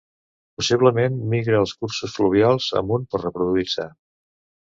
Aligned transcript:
Possiblement 0.59 1.19
migra 1.33 1.59
els 1.65 1.73
cursos 1.83 2.17
fluvials 2.21 2.69
amunt 2.81 3.07
per 3.11 3.23
reproduir-se. 3.25 3.87